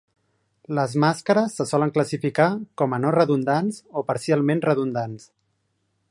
Les 0.77 0.93
màscares 1.01 1.57
se 1.59 1.67
solen 1.71 1.91
classificar 1.97 2.47
com 2.83 2.97
a 2.97 2.99
no 3.05 3.11
redundants 3.17 3.77
o 4.01 4.03
parcialment 4.11 4.63
redundants. 4.71 5.29